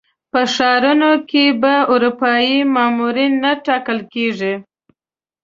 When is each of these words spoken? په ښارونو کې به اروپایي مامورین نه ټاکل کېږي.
په 0.31 0.41
ښارونو 0.53 1.11
کې 1.29 1.43
به 1.61 1.75
اروپایي 1.93 2.57
مامورین 2.75 3.33
نه 3.43 3.51
ټاکل 3.65 3.99
کېږي. 4.13 4.53